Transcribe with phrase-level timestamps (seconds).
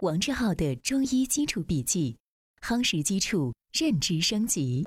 [0.00, 2.16] 王志浩的中医基础笔记，
[2.62, 4.86] 夯实基础，认知升级。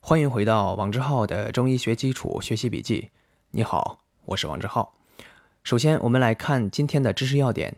[0.00, 3.08] 欢迎回到王志浩的中医学基础学习笔记。
[3.52, 4.98] 你好，我是王志浩。
[5.62, 7.76] 首先，我们来看今天的知识要点：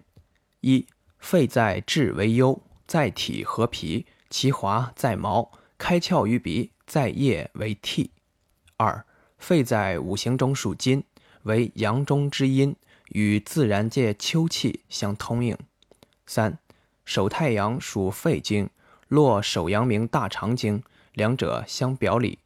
[0.63, 0.87] 一、
[1.19, 8.11] 肺在志为忧，在体合脾，其华在毛，开窍于鼻，在液为涕；
[8.79, 9.05] 二、
[9.37, 11.05] 肺在五行中属金，
[11.43, 12.75] 为阳中之阴。
[13.11, 15.57] 与自然界秋气相通应。
[16.27, 16.59] 三，
[17.05, 18.69] 手太阳属肺经，
[19.09, 20.83] 络手阳明大肠经，
[21.15, 22.39] 两者相表里。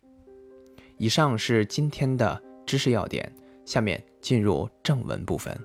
[0.98, 3.32] 以上是今天的知识要点，
[3.64, 5.58] 下面进入正文部分。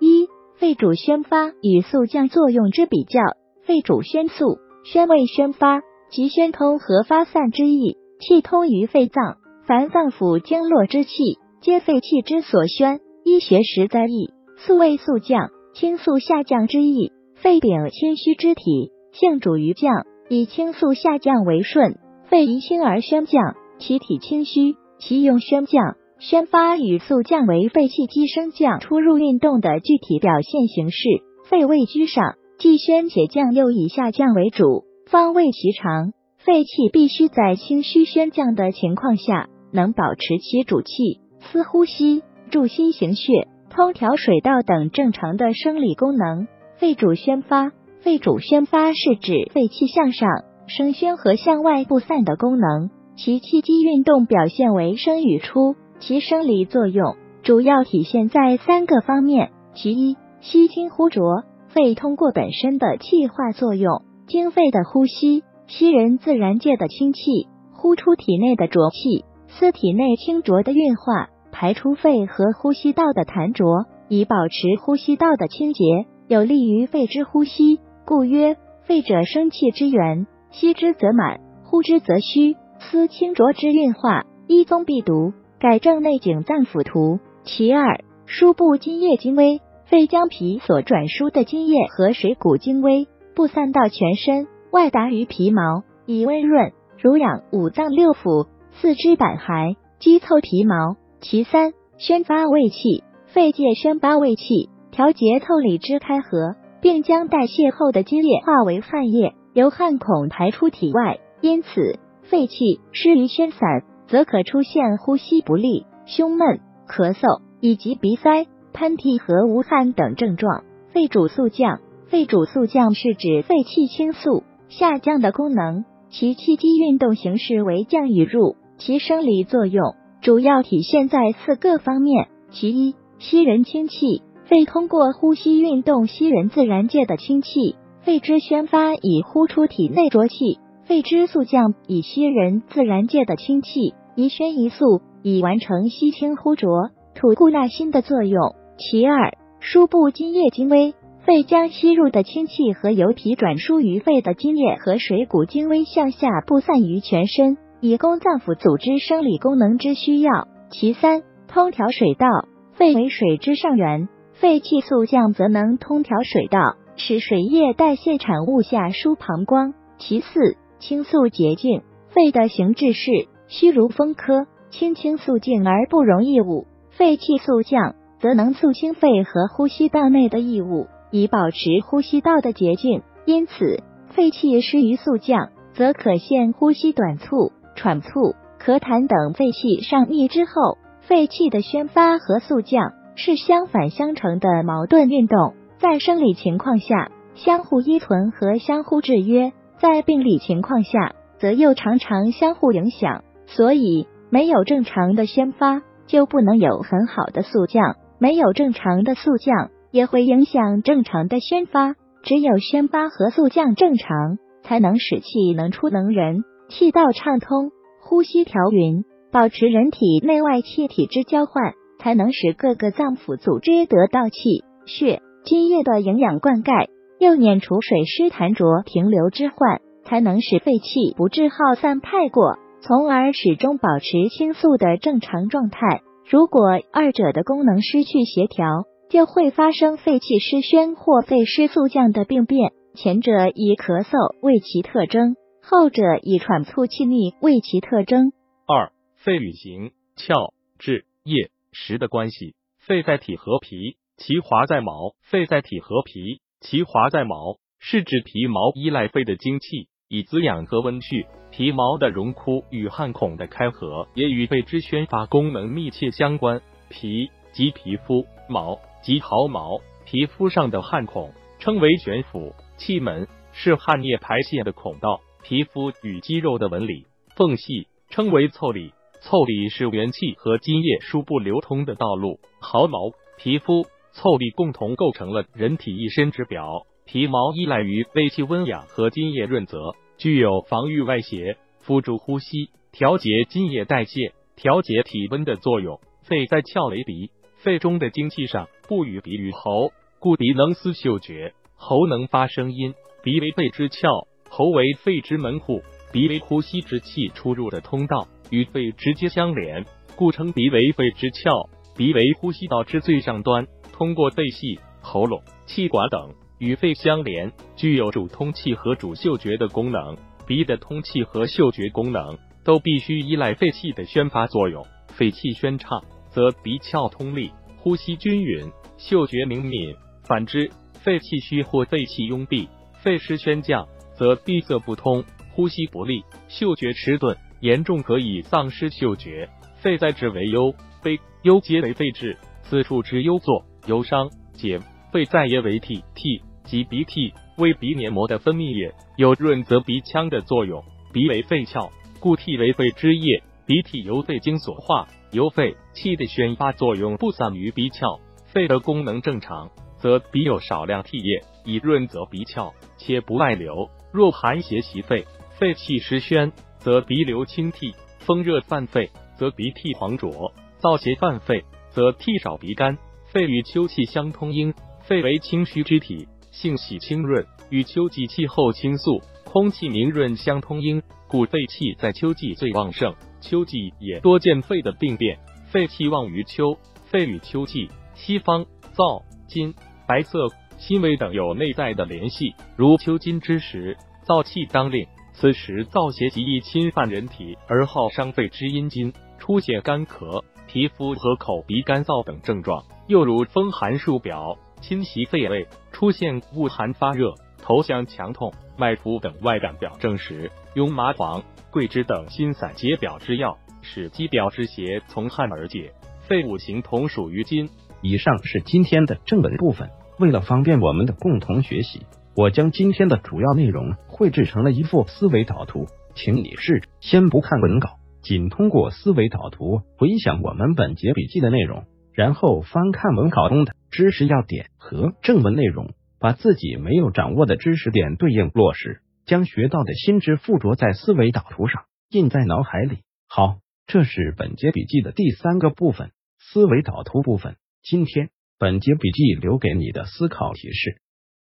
[0.00, 3.20] 一，肺主宣发与肃降作用之比较。
[3.66, 7.98] 肺主宣肃，宣为宣发，即宣通和发散之意。
[8.20, 13.00] 气通于肺脏，凡脏腑经络之气，皆肺气之所宣。
[13.24, 17.10] 医学实在义，速为速降，清素下降之意。
[17.36, 21.98] 肺禀清虚之体，性主于降，以清素下降为顺。
[22.28, 31.08] 肺宜轻而宣降，其体清虚，其用宣降、宣发与速降为肺气机升降出入运动的具体表现形式。
[31.48, 36.12] 肺位居上，既宣且降，又以下降为主，方位其长。
[36.36, 42.22] 肺气必须在清虚宣降的情况下，能保持其主气，司呼吸。
[42.50, 46.46] 助心行血、通调水道等正常的生理功能。
[46.76, 50.28] 肺主宣发，肺主宣发是指肺气向上
[50.66, 52.90] 升宣和向外布散的功能。
[53.16, 61.44] 其气机运动表现为生与出，其生理作用主要体现在三个方面：其一，吸清呼浊。
[61.68, 71.30] 肺通过本身的气化作用，经肺的呼吸吸人自然界的清气，呼出体内的浊气，司体内清浊的运化。
[71.54, 75.84] 排出肺和呼吸道的痰浊，以保持呼吸道的清洁，
[76.26, 77.78] 有利于肺之呼吸。
[78.04, 82.56] 故曰：肺者生气之源，吸之则满，呼之则虚。
[82.80, 85.32] 思清浊之运化，一宗必读。
[85.60, 87.20] 改正内景脏腑图。
[87.44, 89.60] 其二，输布津液精微。
[89.84, 93.06] 肺将脾所转输的津液和水谷精微
[93.36, 100.96] 布散到全身，外达于皮毛，以温润、濡养五脏六腑、四肢百骸，积凑皮毛。
[101.24, 111.20] 其三，宣发胃气，肺借宣发胃气，调节透理之开合，并将代谢后的津液化为汗液，由汗孔排出体外。
[111.40, 120.62] 因此，肺气失于宣散，则可出现呼吸不利、胸闷、咳嗽以及鼻塞、喷嚏和无汗等症状。
[120.92, 129.94] 肺主速降，肺主速降是指肺气清速下降的功能，其气机运动形式为降与入，其生理作用。
[130.24, 148.54] 主要体现在四个方面：其一，吸人清气，肺通过呼吸运动吸人自然界的清气；肺之宣发以呼出体内浊气，肺之速降以吸人自然界的清气，一宣一速，以完成吸清呼浊、吐故纳新的作用。
[148.78, 150.94] 其二，输布津液精微，
[151.26, 157.58] 肺将吸入的清气和由脾转输于肺的津液和水谷精微向下布散于全身。
[157.84, 160.48] 以供脏腑组织生理功能之需要。
[160.70, 162.26] 其三，通调水道，
[162.72, 169.74] 肺为水之上源，肺气速降则能通调水道，使水液代谢产物下输膀胱。
[169.98, 173.10] 其四，清肃洁净，肺的形制是
[173.48, 176.66] 虚如风科，清清肃静而不容易物。
[176.88, 183.02] 肺气速降，则能肃清肺和呼吸道内的异物，以保持呼吸道的洁净。
[183.26, 187.52] 因此，肺气失于速降，则可现呼吸短促。
[187.74, 203.22] 喘促、咳痰等肺气上逆之后，肺气的宣发和速降是相反相成的矛盾运动，在生理情况下相互依存和相互制约，在病理情况下则又常常相互影响。
[203.46, 211.94] 所以，没有正常的宣发，就不能有很好的速降；没有正常的速降，也会影响正常的宣发。
[212.22, 216.42] 只有宣发和速降正常，才能使气能出能人。
[216.76, 226.88] 气道畅通，呼吸调匀，保持人体内外气体之交换，才能使各个脏腑组织得到气血津液的营养灌溉，
[227.20, 236.02] 又免除水湿痰浊停留之患，才能使肺气不致耗散太过，从而始终保持清肃的正常状态。
[236.28, 238.66] 如果二者的功能失去协调，
[239.10, 242.72] 就会发生肺气失宣或肺湿速降的病变。
[242.96, 245.36] 前者以咳嗽为其特征。
[245.66, 248.32] 后者以喘促气逆为其特征。
[248.66, 252.54] 二、肺与形、窍、志、液、实的关系。
[252.80, 256.42] 肺在体和脾，其华在毛，肺在体和皮。
[256.60, 261.26] 其华在毛，是指皮毛依赖肺的精气以滋养和温煦。
[261.50, 266.60] 皮毛的荣枯与汗孔的开合，也与肺之宣发功能密切相关。
[266.90, 275.22] 皮即皮肤，毛即毫毛，皮肤上的汗孔称为悬府，气门是汗液排泄的孔道。
[275.44, 277.04] 皮肤与肌肉的纹理
[277.36, 282.40] 缝隙称为腠理，腠理是元气和津液输布流通的道路。
[282.60, 286.86] 毫毛、皮肤、腠理共同构成了人体一身之表。
[287.04, 296.00] 皮毛依赖于胃气温养和津液润泽，具有防御外邪、辅助呼吸、调节津液代谢、调节体温的作用。
[296.22, 302.94] 肺在窍为鼻，肺中的精气上不与鼻与喉，故鼻能思嗅觉，喉能发声音。
[303.22, 304.26] 鼻为肺之窍。
[304.56, 309.84] 喉为肺之门户，鼻为呼吸之气出入的通道，与肺直接相连，
[310.14, 311.68] 故称鼻为肺之窍。
[311.96, 320.16] 鼻为呼吸道之最上端，通过肺系、喉咙、气管等与肺相连，具有主通气和主嗅觉的功能。
[320.46, 324.86] 鼻的通气和嗅觉功能都必须依赖肺气的宣发作用。
[325.08, 329.96] 肺气宣畅，则鼻窍通利，呼吸均匀，嗅觉灵敏。
[330.22, 330.70] 反之，
[331.02, 332.68] 肺气虚或肺气壅闭，
[333.02, 333.88] 肺湿宣降。
[334.16, 339.48] 则闭塞不通，呼吸不利，嗅觉迟钝，严重可以丧失嗅觉。
[339.76, 344.80] 肺在志为忧，悲忧皆为肺志，此处之忧作、忧伤、解。
[345.12, 350.82] 肺在也为涕，涕即鼻涕，为鼻黏膜的分泌液，有润泽鼻腔的作用。
[351.12, 358.18] 鼻为肺窍，故涕为肺之液，鼻涕由肺经所化，由肺气的宣发作用不散于鼻窍。
[358.46, 363.88] 肺的功能正常，则鼻有少量涕液，以润泽鼻窍，且不外流。
[364.14, 365.26] 若寒邪袭肺，
[365.58, 372.96] 肺气失宣，则鼻流清涕；风热犯肺，则鼻涕黄浊；燥邪犯肺，则涕少鼻干。
[373.32, 374.72] 肺与秋气相通，应
[375.02, 383.12] 肺为清虚之体，性喜清润，与秋季气候清肃、空气明润相通，应故肺气在秋季最旺盛。
[383.40, 388.64] 秋季也多见肺的病变，肺气旺于秋，肺与秋季、西方、
[388.94, 389.74] 燥、金、
[390.06, 390.48] 白色。
[390.76, 415.92] 心胃等有内在的联系，如秋金之时，燥气当令，此时燥邪极易侵犯人体，而好伤肺之阴经，出现干咳、皮肤和口鼻干燥等症状；又如风寒数表，侵袭肺胃，出现恶寒发热、头项强痛、脉浮等外感表症时，用麻黄、桂枝等辛散解表之药，使积表之邪从汗而解。
[416.26, 417.70] 肺五行同属于金。
[418.00, 419.88] 以上是今天的正文部分。
[420.18, 422.06] 为了方便我们的共同学习，
[422.36, 442.98] 我将今天的主要内容绘制成了一幅思维导图，请你试着先不看文稿，仅通过思维导图回想我们本节笔记的内容，然后翻看文稿中的知识要点和正文内容，把自己没有掌握的知识点对应落实，将学到的新知附着在思维导图上，印在脑海里。
[443.26, 443.56] 好，
[443.88, 447.56] 这是本节笔记的第三个部分——思维导图部分。
[447.82, 448.30] 今天。
[448.56, 451.00] 本节笔记留给你的思考提示：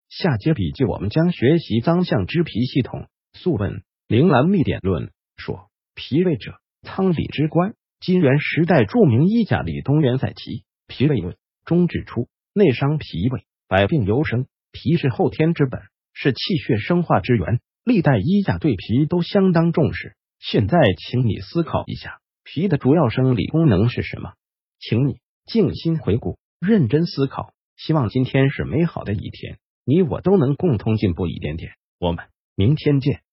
[0.09, 3.07] 下节笔记我们将学习脏象之脾系统。
[3.33, 3.71] 素问
[4.09, 5.07] 《灵兰秘典论》
[5.37, 10.51] 说：“脾胃者，仓里之官。”金元时代著名医家李东垣在其
[10.89, 14.47] 《脾胃论》中指出：“内伤脾胃，百病由生。
[14.73, 15.81] 脾是后天之本，
[16.13, 17.61] 是气血生化之源。
[17.85, 20.17] 历代医家对脾都相当重视。
[20.41, 24.33] 现在，请你思考一下，脾的主要生理功能是什么？
[24.81, 26.37] 请你静心回顾。
[26.61, 31.73] 认真思考，希望今天是美好的一天，你我都能共同进步一点点。
[31.99, 33.26] 我们明天见。